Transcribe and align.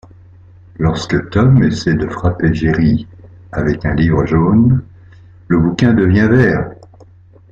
Lorsque 0.79 1.29
Tom 1.29 1.61
essaie 1.61 1.93
de 1.93 2.07
frapper 2.07 2.51
Jerry 2.55 3.05
avec 3.51 3.85
un 3.85 3.93
livre 3.93 4.25
jaune, 4.25 4.83
le 5.47 5.59
bouquin 5.59 5.93
devient 5.93 6.27
vert. 6.27 6.71